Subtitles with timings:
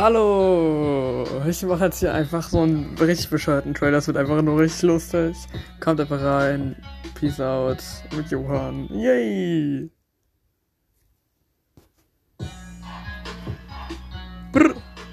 [0.00, 1.26] Hallo!
[1.48, 3.96] Ich mache jetzt hier einfach so einen richtig bescheuerten Trailer.
[3.96, 5.36] Das wird einfach nur richtig lustig.
[5.80, 6.76] Kommt einfach rein.
[7.16, 7.82] Peace out
[8.16, 8.88] mit Johann.
[8.92, 9.90] Yay!
[14.52, 14.76] Brr.